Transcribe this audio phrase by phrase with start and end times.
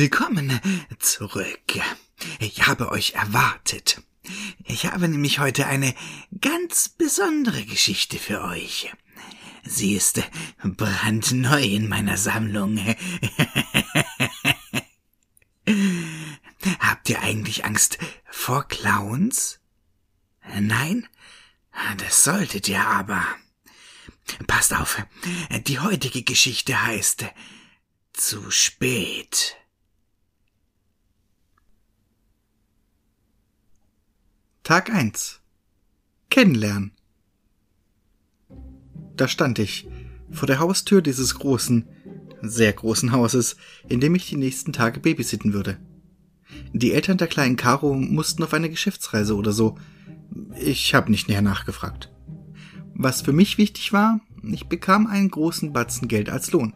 [0.00, 0.58] Willkommen
[0.98, 1.78] zurück.
[2.38, 4.00] Ich habe euch erwartet.
[4.64, 5.94] Ich habe nämlich heute eine
[6.40, 8.90] ganz besondere Geschichte für euch.
[9.62, 10.22] Sie ist
[10.62, 12.78] brandneu in meiner Sammlung.
[16.78, 17.98] Habt ihr eigentlich Angst
[18.30, 19.60] vor Clowns?
[20.58, 21.06] Nein?
[21.98, 23.22] Das solltet ihr aber.
[24.46, 24.96] Passt auf,
[25.66, 27.26] die heutige Geschichte heißt
[28.14, 29.59] Zu spät.
[34.70, 35.40] Tag 1
[36.30, 36.92] Kennenlernen
[39.16, 39.88] Da stand ich
[40.30, 41.88] vor der Haustür dieses großen,
[42.40, 43.56] sehr großen Hauses,
[43.88, 45.78] in dem ich die nächsten Tage babysitten würde.
[46.72, 49.76] Die Eltern der kleinen Caro mussten auf eine Geschäftsreise oder so.
[50.60, 52.12] Ich habe nicht näher nachgefragt.
[52.94, 56.74] Was für mich wichtig war, ich bekam einen großen Batzen Geld als Lohn.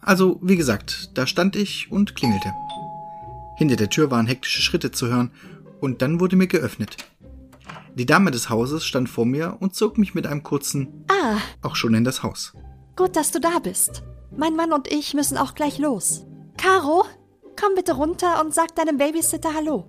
[0.00, 2.52] Also, wie gesagt, da stand ich und klingelte.
[3.58, 5.30] Hinter der Tür waren hektische Schritte zu hören
[5.84, 6.96] und dann wurde mir geöffnet.
[7.94, 11.76] Die Dame des Hauses stand vor mir und zog mich mit einem kurzen Ah, auch
[11.76, 12.52] schon in das Haus.
[12.96, 14.02] gut, dass du da bist.
[14.36, 16.26] Mein Mann und ich müssen auch gleich los.
[16.56, 17.04] Caro,
[17.60, 19.86] komm bitte runter und sag deinem Babysitter Hallo.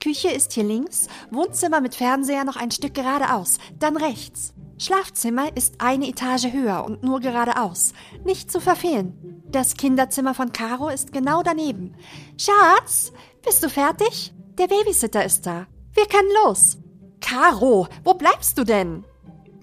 [0.00, 4.54] Küche ist hier links, Wohnzimmer mit Fernseher noch ein Stück geradeaus, dann rechts.
[4.78, 7.92] Schlafzimmer ist eine Etage höher und nur geradeaus.
[8.24, 9.42] Nicht zu verfehlen.
[9.48, 11.94] Das Kinderzimmer von Caro ist genau daneben.
[12.36, 13.12] Schatz,
[13.44, 14.32] bist du fertig?
[14.58, 15.66] Der Babysitter ist da.
[15.94, 16.78] Wir können los.
[17.20, 19.04] Caro, wo bleibst du denn?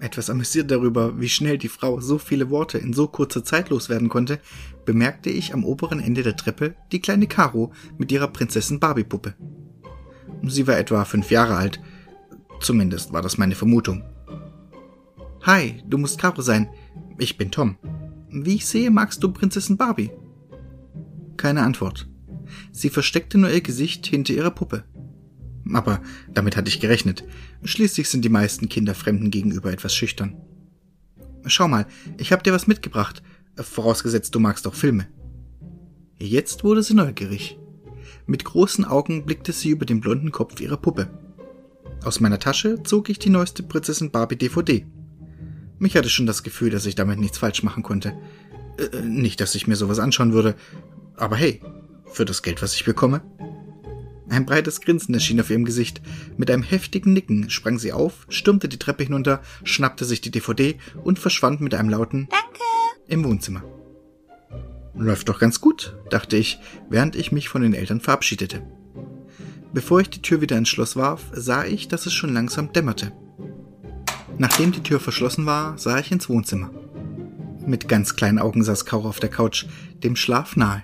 [0.00, 4.08] Etwas amüsiert darüber, wie schnell die Frau so viele Worte in so kurzer Zeit loswerden
[4.08, 4.40] konnte,
[4.84, 9.34] bemerkte ich am oberen Ende der Treppe die kleine Caro mit ihrer Prinzessin Barbie-Puppe.
[10.42, 11.80] Sie war etwa fünf Jahre alt.
[12.60, 14.02] Zumindest war das meine Vermutung.
[15.42, 16.68] Hi, du musst Caro sein.
[17.18, 17.76] Ich bin Tom.
[18.30, 20.10] Wie ich sehe, magst du Prinzessin Barbie?
[21.36, 22.09] Keine Antwort.
[22.72, 24.84] Sie versteckte nur ihr Gesicht hinter ihrer Puppe.
[25.72, 26.00] Aber
[26.32, 27.24] damit hatte ich gerechnet.
[27.64, 30.36] Schließlich sind die meisten Kinder Fremden gegenüber etwas schüchtern.
[31.46, 31.86] Schau mal,
[32.18, 33.22] ich hab dir was mitgebracht,
[33.56, 35.06] vorausgesetzt du magst auch Filme.
[36.18, 37.58] Jetzt wurde sie neugierig.
[38.26, 41.08] Mit großen Augen blickte sie über den blonden Kopf ihrer Puppe.
[42.04, 44.86] Aus meiner Tasche zog ich die neueste Prinzessin Barbie DVD.
[45.78, 48.12] Mich hatte schon das Gefühl, dass ich damit nichts falsch machen konnte.
[48.78, 50.54] Äh, nicht, dass ich mir sowas anschauen würde.
[51.16, 51.60] Aber hey,
[52.12, 53.22] für das Geld, was ich bekomme.
[54.28, 56.00] Ein breites Grinsen erschien auf ihrem Gesicht.
[56.36, 60.76] Mit einem heftigen Nicken sprang sie auf, stürmte die Treppe hinunter, schnappte sich die DVD
[61.02, 62.60] und verschwand mit einem lauten Danke
[63.08, 63.64] im Wohnzimmer.
[64.94, 68.62] Läuft doch ganz gut, dachte ich, während ich mich von den Eltern verabschiedete.
[69.72, 73.12] Bevor ich die Tür wieder ins Schloss warf, sah ich, dass es schon langsam dämmerte.
[74.38, 76.70] Nachdem die Tür verschlossen war, sah ich ins Wohnzimmer.
[77.66, 79.66] Mit ganz kleinen Augen saß Kaur auf der Couch,
[80.02, 80.82] dem Schlaf nahe.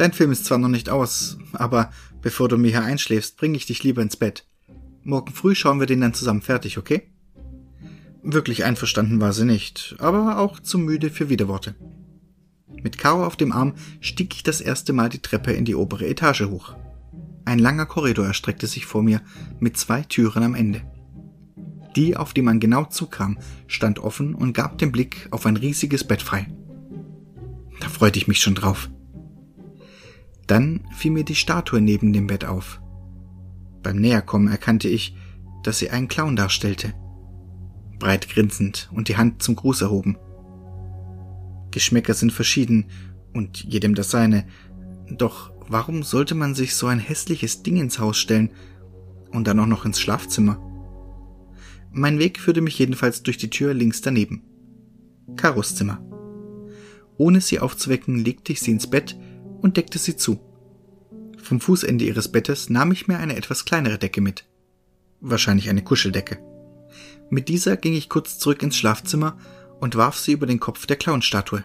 [0.00, 1.90] Dein Film ist zwar noch nicht aus, aber
[2.22, 4.46] bevor du mir hier einschläfst, bringe ich dich lieber ins Bett.
[5.02, 7.02] Morgen früh schauen wir den dann zusammen fertig, okay?
[8.22, 11.74] Wirklich einverstanden war sie nicht, aber auch zu müde für Widerworte.
[12.82, 16.06] Mit Caro auf dem Arm stieg ich das erste Mal die Treppe in die obere
[16.06, 16.76] Etage hoch.
[17.44, 19.20] Ein langer Korridor erstreckte sich vor mir
[19.58, 20.80] mit zwei Türen am Ende.
[21.94, 23.36] Die, auf die man genau zukam,
[23.66, 26.46] stand offen und gab den Blick auf ein riesiges Bett frei.
[27.80, 28.88] Da freute ich mich schon drauf.
[30.50, 32.82] Dann fiel mir die Statue neben dem Bett auf.
[33.84, 35.14] Beim Näherkommen erkannte ich,
[35.62, 36.92] dass sie einen Clown darstellte.
[38.00, 40.18] Breit grinsend und die Hand zum Gruß erhoben.
[41.70, 42.86] Geschmäcker sind verschieden
[43.32, 44.44] und jedem das seine.
[45.08, 48.50] Doch warum sollte man sich so ein hässliches Ding ins Haus stellen
[49.30, 50.58] und dann auch noch ins Schlafzimmer?
[51.92, 54.42] Mein Weg führte mich jedenfalls durch die Tür links daneben.
[55.36, 56.04] Karos Zimmer.
[57.18, 59.16] Ohne sie aufzuwecken, legte ich sie ins Bett
[59.62, 60.40] und deckte sie zu.
[61.38, 64.44] Vom Fußende ihres Bettes nahm ich mir eine etwas kleinere Decke mit.
[65.20, 66.38] Wahrscheinlich eine Kuscheldecke.
[67.30, 69.38] Mit dieser ging ich kurz zurück ins Schlafzimmer
[69.80, 71.64] und warf sie über den Kopf der Clownstatue.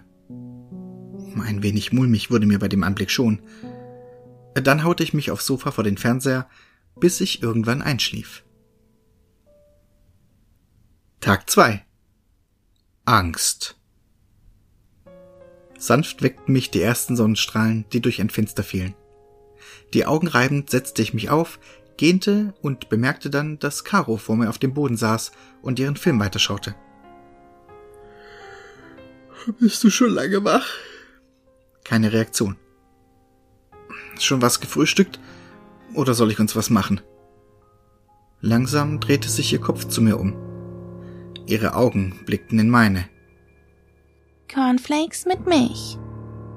[1.39, 3.41] Ein wenig mulmig wurde mir bei dem Anblick schon.
[4.53, 6.47] Dann haute ich mich aufs Sofa vor den Fernseher,
[6.99, 8.43] bis ich irgendwann einschlief.
[11.19, 11.85] Tag 2
[13.05, 13.77] Angst
[15.77, 18.95] Sanft weckten mich die ersten Sonnenstrahlen, die durch ein Fenster fielen.
[19.93, 21.59] Die Augen reibend setzte ich mich auf,
[21.97, 25.31] gähnte und bemerkte dann, dass Caro vor mir auf dem Boden saß
[25.61, 26.75] und ihren Film weiterschaute.
[29.59, 30.65] Bist du schon lange wach?
[31.83, 32.55] Keine Reaktion.
[34.19, 35.19] Schon was gefrühstückt?
[35.93, 37.01] Oder soll ich uns was machen?
[38.41, 40.35] Langsam drehte sich ihr Kopf zu mir um.
[41.45, 43.07] Ihre Augen blickten in meine.
[44.53, 45.97] Cornflakes mit Milch.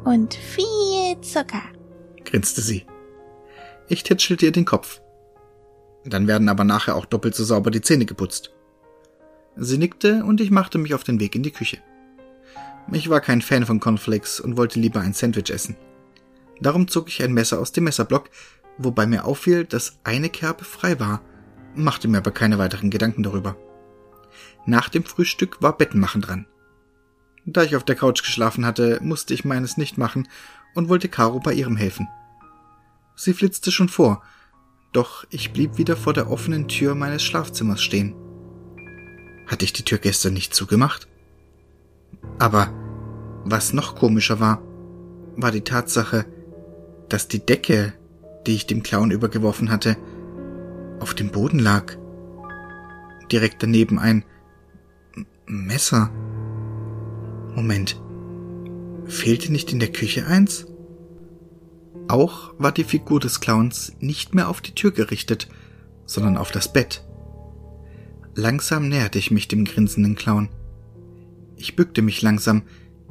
[0.05, 1.63] Und viel Zucker,
[2.25, 2.87] grinste sie.
[3.89, 5.01] Ich tätschelte ihr den Kopf.
[6.05, 8.53] Dann werden aber nachher auch doppelt so sauber die Zähne geputzt.
[9.57, 11.79] Sie nickte und ich machte mich auf den Weg in die Küche.
[12.93, 15.77] Ich war kein Fan von Cornflakes und wollte lieber ein Sandwich essen.
[16.61, 18.31] Darum zog ich ein Messer aus dem Messerblock,
[18.79, 21.21] wobei mir auffiel, dass eine Kerbe frei war,
[21.75, 23.57] machte mir aber keine weiteren Gedanken darüber.
[24.67, 26.47] Nach dem Frühstück war Bettenmachen dran.
[27.51, 30.29] Da ich auf der Couch geschlafen hatte, musste ich meines nicht machen
[30.75, 32.07] und wollte Caro bei ihrem helfen.
[33.17, 34.23] Sie flitzte schon vor,
[34.93, 38.15] doch ich blieb wieder vor der offenen Tür meines Schlafzimmers stehen.
[39.47, 41.09] Hatte ich die Tür gestern nicht zugemacht?
[42.39, 42.71] Aber
[43.45, 44.61] was noch komischer war,
[45.37, 46.27] war die Tatsache,
[47.09, 47.95] dass die Decke,
[48.47, 49.97] die ich dem Clown übergeworfen hatte,
[51.01, 51.97] auf dem Boden lag.
[53.33, 54.27] Direkt daneben ein
[55.47, 56.11] Messer.
[57.59, 58.01] Moment.
[59.07, 60.67] Fehlte nicht in der Küche eins?
[62.07, 65.49] Auch war die Figur des Clowns nicht mehr auf die Tür gerichtet,
[66.07, 67.05] sondern auf das Bett.
[68.37, 70.51] Langsam näherte ich mich dem grinsenden Clown.
[71.57, 72.63] Ich bückte mich langsam,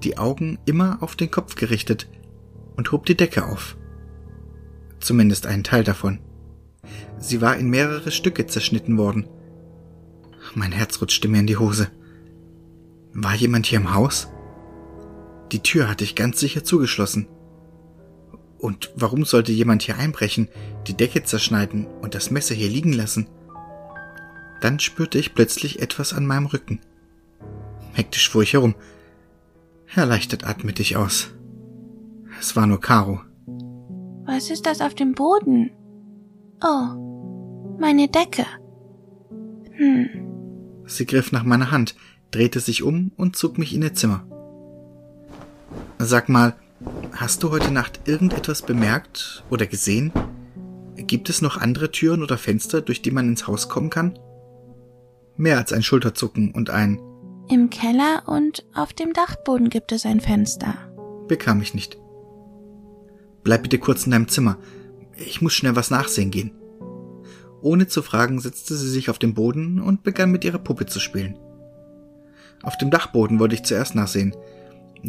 [0.01, 2.07] die Augen immer auf den Kopf gerichtet,
[2.77, 3.75] und hob die Decke auf.
[5.01, 6.19] Zumindest einen Teil davon.
[7.19, 9.27] Sie war in mehrere Stücke zerschnitten worden.
[10.55, 11.91] Mein Herz rutschte mir in die Hose.
[13.13, 14.29] War jemand hier im Haus?
[15.51, 17.27] Die Tür hatte ich ganz sicher zugeschlossen.
[18.57, 20.49] Und warum sollte jemand hier einbrechen,
[20.87, 23.27] die Decke zerschneiden und das Messer hier liegen lassen?
[24.61, 26.81] Dann spürte ich plötzlich etwas an meinem Rücken.
[27.93, 28.75] Hektisch fuhr ich herum.
[29.95, 31.29] Erleichtert atmete ich aus.
[32.39, 33.21] Es war nur Caro.
[34.25, 35.71] Was ist das auf dem Boden?
[36.61, 38.45] Oh, meine Decke.
[39.73, 40.09] Hm.
[40.85, 41.95] Sie griff nach meiner Hand,
[42.31, 44.25] drehte sich um und zog mich in ihr Zimmer.
[45.99, 46.53] Sag mal,
[47.13, 50.11] hast du heute Nacht irgendetwas bemerkt oder gesehen?
[50.95, 54.19] Gibt es noch andere Türen oder Fenster, durch die man ins Haus kommen kann?
[55.37, 56.99] Mehr als ein Schulterzucken und ein
[57.49, 60.75] Im Keller und auf dem Dachboden gibt es ein Fenster.
[61.27, 61.97] Bekam ich nicht.
[63.43, 64.57] Bleib bitte kurz in deinem Zimmer.
[65.17, 66.51] Ich muss schnell was nachsehen gehen.
[67.61, 70.99] Ohne zu fragen, setzte sie sich auf den Boden und begann mit ihrer Puppe zu
[70.99, 71.39] spielen.
[72.61, 74.35] Auf dem Dachboden wollte ich zuerst nachsehen.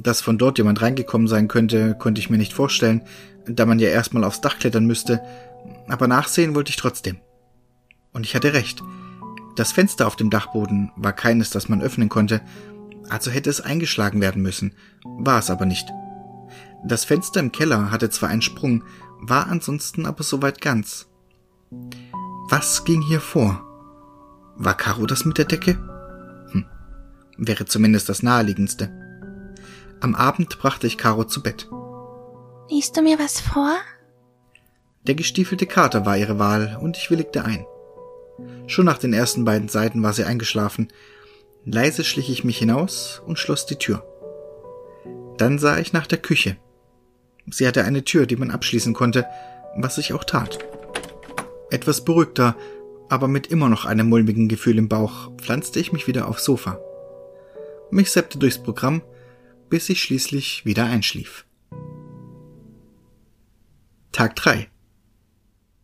[0.03, 3.03] Dass von dort jemand reingekommen sein könnte, konnte ich mir nicht vorstellen,
[3.47, 5.21] da man ja erstmal aufs Dach klettern müsste,
[5.89, 7.19] aber nachsehen wollte ich trotzdem.
[8.13, 8.83] Und ich hatte recht.
[9.57, 12.43] Das Fenster auf dem Dachboden war keines, das man öffnen konnte,
[13.09, 14.73] also hätte es eingeschlagen werden müssen,
[15.05, 15.89] war es aber nicht.
[16.85, 18.85] Das Fenster im Keller hatte zwar einen Sprung,
[19.21, 21.09] war ansonsten aber soweit ganz.
[22.51, 23.65] Was ging hier vor?
[24.57, 25.75] War Caro das mit der Decke?
[26.53, 26.67] Hm.
[27.37, 28.98] Wäre zumindest das naheliegendste.
[30.01, 31.69] Am Abend brachte ich Caro zu Bett.
[32.71, 33.77] Liest du mir was vor?
[35.07, 37.67] Der gestiefelte Kater war ihre Wahl und ich willigte ein.
[38.69, 40.89] Schon nach den ersten beiden Seiten war sie eingeschlafen.
[41.65, 44.05] Leise schlich ich mich hinaus und schloss die Tür.
[45.37, 46.57] Dann sah ich nach der Küche.
[47.51, 49.27] Sie hatte eine Tür, die man abschließen konnte,
[49.77, 50.59] was ich auch tat.
[51.71, 52.55] Etwas beruhigter,
[53.09, 56.79] aber mit immer noch einem mulmigen Gefühl im Bauch, pflanzte ich mich wieder aufs Sofa.
[57.91, 59.03] Mich seppte durchs Programm,
[59.69, 61.45] bis ich schließlich wieder einschlief.
[64.13, 64.69] Tag 3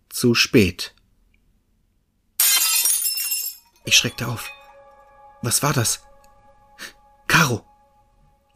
[0.09, 0.95] Zu spät.
[3.85, 4.51] Ich schreckte auf.
[5.43, 6.03] Was war das?
[7.27, 7.65] Caro!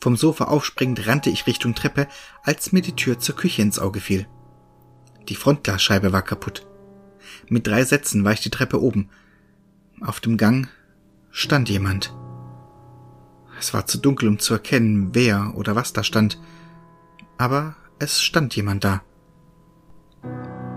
[0.00, 2.08] Vom Sofa aufspringend rannte ich Richtung Treppe,
[2.42, 4.26] als mir die Tür zur Küche ins Auge fiel.
[5.28, 6.66] Die Frontglasscheibe war kaputt.
[7.48, 9.10] Mit drei Sätzen war ich die Treppe oben.
[10.00, 10.68] Auf dem Gang
[11.30, 12.14] stand jemand.
[13.58, 16.40] Es war zu dunkel, um zu erkennen, wer oder was da stand.
[17.36, 19.02] Aber es stand jemand da.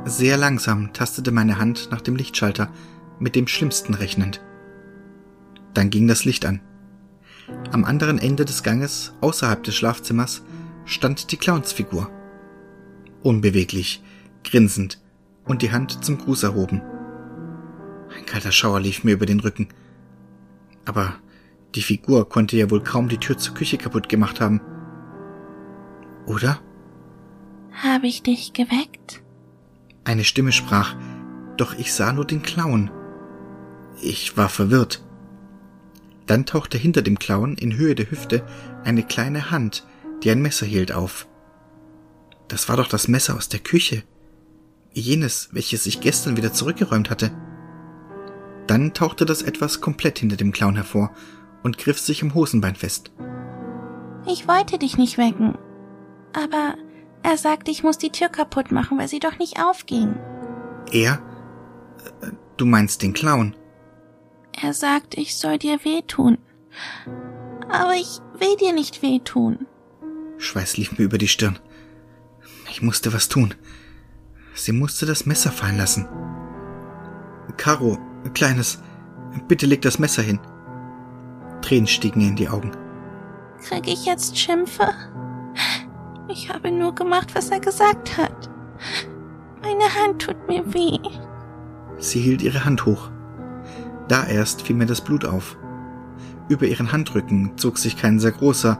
[0.06, 2.70] Sehr langsam tastete meine Hand nach dem Lichtschalter,
[3.20, 4.42] mit dem Schlimmsten rechnend.
[5.76, 6.60] Dann ging das Licht an.
[7.72, 10.42] Am anderen Ende des Ganges, außerhalb des Schlafzimmers,
[10.86, 12.10] stand die Clownsfigur.
[13.22, 14.04] Unbeweglich,
[14.44, 15.00] grinsend
[15.46, 16.82] und die Hand zum Gruß erhoben.
[18.16, 19.68] Ein kalter Schauer lief mir über den Rücken.
[20.86, 21.16] Aber
[21.76, 24.62] die Figur konnte ja wohl kaum die Tür zur Küche kaputt gemacht haben.
[26.26, 26.60] Oder?
[27.72, 29.24] Habe ich dich geweckt?
[30.04, 30.96] Eine Stimme sprach,
[31.58, 32.92] doch ich sah nur den Clown.
[34.02, 35.04] Ich war verwirrt.
[36.26, 38.46] Dann tauchte hinter dem Clown in Höhe der Hüfte
[38.84, 39.86] eine kleine Hand,
[40.24, 41.28] die ein Messer hielt, auf.
[42.48, 44.04] Das war doch das Messer aus der Küche.
[44.94, 47.32] Jenes, welches ich gestern wieder zurückgeräumt hatte.
[48.68, 51.12] Dann tauchte das etwas komplett hinter dem Clown hervor
[51.64, 53.12] und griff sich am Hosenbein fest.
[54.28, 55.58] Ich wollte dich nicht wecken.
[56.34, 56.76] Aber
[57.24, 60.16] er sagte, ich muss die Tür kaputt machen, weil sie doch nicht aufging.
[60.92, 61.22] Er?
[62.22, 63.56] Äh, du meinst den Clown?
[64.54, 66.38] Er sagt, ich soll dir wehtun.
[67.70, 69.66] Aber ich will dir nicht wehtun.
[70.38, 71.60] Schweiß lief mir über die Stirn.
[72.70, 73.54] Ich musste was tun.
[74.54, 76.08] Sie musste das Messer fallen lassen.
[77.58, 77.98] Caro,
[78.34, 78.80] Kleines,
[79.48, 80.40] bitte leg das Messer hin.
[81.72, 82.72] Tränen stiegen ihr in die Augen.
[83.64, 84.90] Krieg ich jetzt Schimpfe?
[86.28, 88.50] Ich habe nur gemacht, was er gesagt hat.
[89.62, 91.00] Meine Hand tut mir weh.
[91.98, 93.10] Sie hielt ihre Hand hoch.
[94.10, 95.58] Da erst fiel mir das Blut auf.
[96.50, 98.78] Über ihren Handrücken zog sich kein sehr großer,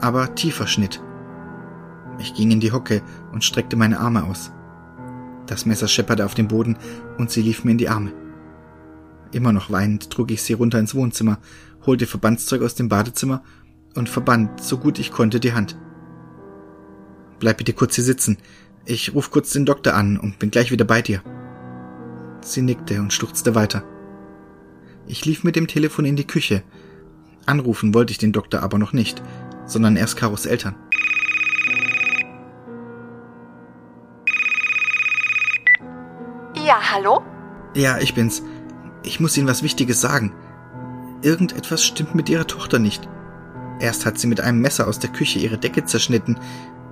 [0.00, 1.00] aber tiefer Schnitt.
[2.18, 4.50] Ich ging in die Hocke und streckte meine Arme aus.
[5.46, 6.78] Das Messer schepperte auf dem Boden
[7.16, 8.12] und sie lief mir in die Arme.
[9.34, 11.38] Immer noch weinend trug ich sie runter ins Wohnzimmer,
[11.84, 13.42] holte Verbandszeug aus dem Badezimmer
[13.96, 15.76] und verband, so gut ich konnte, die Hand.
[17.40, 18.38] Bleib bitte kurz hier sitzen.
[18.84, 21.20] Ich ruf kurz den Doktor an und bin gleich wieder bei dir.
[22.42, 23.82] Sie nickte und schluchzte weiter.
[25.08, 26.62] Ich lief mit dem Telefon in die Küche.
[27.44, 29.20] Anrufen wollte ich den Doktor aber noch nicht,
[29.66, 30.76] sondern erst Karos Eltern.
[36.64, 37.20] Ja, hallo?
[37.74, 38.44] Ja, ich bin's.
[39.04, 40.32] Ich muss Ihnen was Wichtiges sagen.
[41.22, 43.08] Irgendetwas stimmt mit Ihrer Tochter nicht.
[43.80, 46.38] Erst hat sie mit einem Messer aus der Küche ihre Decke zerschnitten,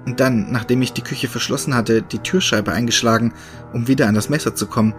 [0.05, 3.33] und dann, nachdem ich die Küche verschlossen hatte, die Türscheibe eingeschlagen,
[3.73, 4.95] um wieder an das Messer zu kommen.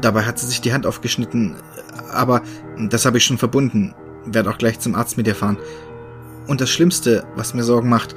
[0.00, 1.56] Dabei hat sie sich die Hand aufgeschnitten,
[2.10, 2.42] aber
[2.88, 3.94] das habe ich schon verbunden,
[4.26, 5.58] werde auch gleich zum Arzt mit ihr fahren.
[6.48, 8.16] Und das Schlimmste, was mir Sorgen macht,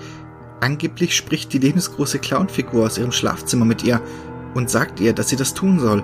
[0.60, 4.02] angeblich spricht die lebensgroße Clownfigur aus ihrem Schlafzimmer mit ihr
[4.56, 6.04] und sagt ihr, dass sie das tun soll.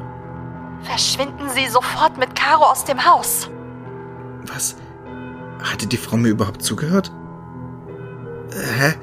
[0.83, 3.49] Verschwinden Sie sofort mit Caro aus dem Haus.
[4.47, 4.75] Was?
[5.63, 7.11] Hatte die Frau mir überhaupt zugehört?
[8.51, 8.93] Hä?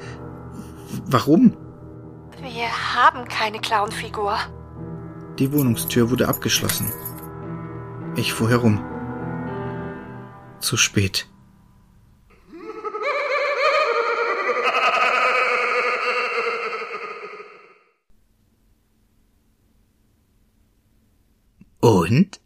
[1.07, 1.57] Warum?
[2.39, 4.37] Wir haben keine Clownfigur.
[5.39, 6.91] Die Wohnungstür wurde abgeschlossen.
[8.15, 8.83] Ich fuhr herum.
[10.59, 11.30] Zu spät.
[21.81, 22.39] Und?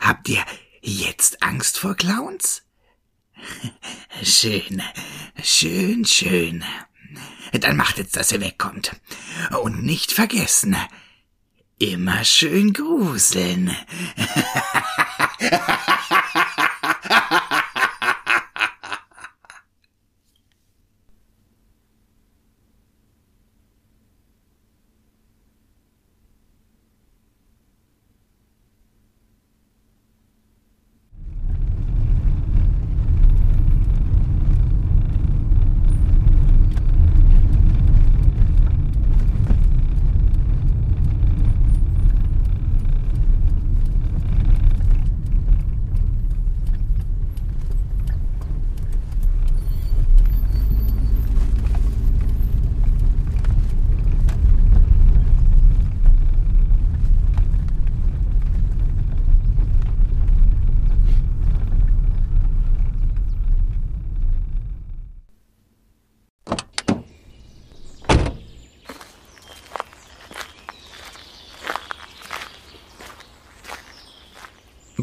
[0.00, 0.44] Habt ihr
[0.80, 2.62] jetzt Angst vor Clowns?
[4.22, 4.82] Schön,
[5.42, 6.64] schön, schön.
[7.52, 8.92] Dann macht jetzt, dass ihr wegkommt.
[9.62, 10.76] Und nicht vergessen,
[11.78, 13.76] immer schön gruseln.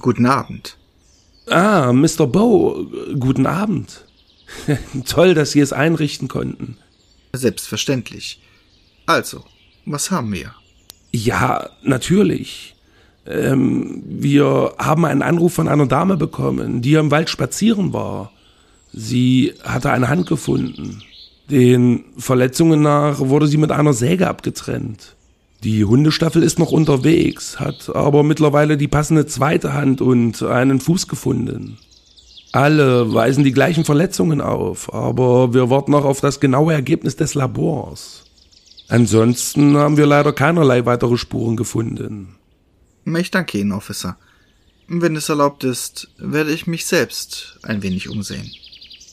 [0.10, 0.76] Guten Abend.
[1.52, 2.26] Ah, Mr.
[2.26, 2.84] Bow,
[3.20, 4.06] guten Abend.
[5.06, 6.78] Toll, dass Sie es einrichten konnten.
[7.32, 8.42] Selbstverständlich.
[9.06, 9.44] Also,
[9.86, 10.56] was haben wir?
[11.12, 12.76] Ja, natürlich.
[13.28, 18.32] Ähm, wir haben einen Anruf von einer Dame bekommen, die im Wald spazieren war.
[18.92, 21.04] Sie hatte eine Hand gefunden.
[21.52, 25.16] Den Verletzungen nach wurde sie mit einer Säge abgetrennt.
[25.64, 31.08] Die Hundestaffel ist noch unterwegs, hat aber mittlerweile die passende zweite Hand und einen Fuß
[31.08, 31.78] gefunden.
[32.52, 37.36] Alle weisen die gleichen Verletzungen auf, aber wir warten noch auf das genaue Ergebnis des
[37.36, 38.24] Labors.
[38.88, 42.36] Ansonsten haben wir leider keinerlei weitere Spuren gefunden.
[43.06, 44.18] Ich danke Ihnen, Officer.
[44.88, 48.50] Wenn es erlaubt ist, werde ich mich selbst ein wenig umsehen.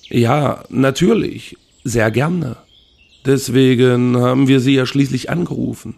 [0.08, 1.58] Ja, natürlich.
[1.84, 2.56] Sehr gerne.
[3.26, 5.96] Deswegen haben wir Sie ja schließlich angerufen.